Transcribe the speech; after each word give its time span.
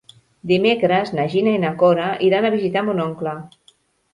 Dimecres 0.51 1.11
na 1.19 1.25
Gina 1.35 1.53
i 1.57 1.61
na 1.65 1.71
Cora 1.83 2.09
iran 2.31 2.49
a 2.49 2.53
visitar 2.57 2.85
mon 2.89 3.03
oncle. 3.07 3.37